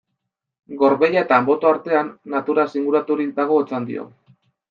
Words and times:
Gorbeia 0.79 1.21
eta 1.25 1.37
Anboto 1.41 1.69
artean, 1.73 2.09
naturaz 2.35 2.67
inguraturik 2.81 3.35
dago 3.41 3.61
Otxandio. 3.65 4.09